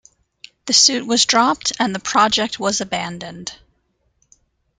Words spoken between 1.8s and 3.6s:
the project was abandoned.